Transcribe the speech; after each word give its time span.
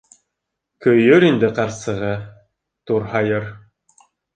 Көйөр 0.85 1.27
инде 1.29 1.51
ҡарсығы, 1.61 2.11
турһайыр. 2.89 3.51